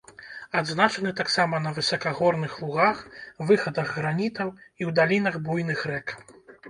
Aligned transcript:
Адзначаны 0.59 1.11
таксама 1.19 1.59
на 1.65 1.73
высакагорных 1.77 2.55
лугах, 2.63 2.97
выхадах 3.51 3.93
гранітаў 3.99 4.49
і 4.79 4.83
ў 4.89 4.95
далінах 5.01 5.35
буйных 5.49 5.89
рэк. 5.93 6.07